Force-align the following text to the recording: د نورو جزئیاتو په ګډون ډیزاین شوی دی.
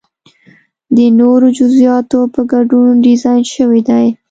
د 0.95 0.97
نورو 1.19 1.47
جزئیاتو 1.57 2.19
په 2.33 2.41
ګډون 2.51 2.87
ډیزاین 3.05 3.41
شوی 3.53 3.81
دی. 3.89 4.05